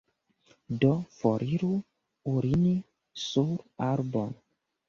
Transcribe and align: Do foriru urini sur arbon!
Do 0.83 0.89
foriru 1.17 1.69
urini 2.33 2.75
sur 3.27 3.63
arbon! 3.93 4.37